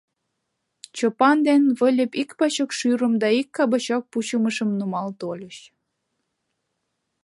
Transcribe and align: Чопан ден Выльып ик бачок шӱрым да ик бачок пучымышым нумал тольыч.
Чопан 0.97 1.37
ден 1.47 1.63
Выльып 1.77 2.11
ик 2.21 2.29
бачок 2.39 2.69
шӱрым 2.77 3.13
да 3.21 3.27
ик 3.41 3.55
бачок 3.71 4.03
пучымышым 4.11 4.69
нумал 4.79 5.07
тольыч. 5.19 5.57